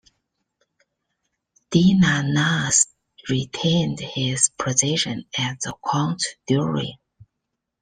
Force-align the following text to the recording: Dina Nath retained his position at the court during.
Dina 1.69 2.23
Nath 2.23 2.87
retained 3.29 3.99
his 3.99 4.49
position 4.57 5.25
at 5.37 5.61
the 5.61 5.73
court 5.73 6.19
during. 6.47 6.93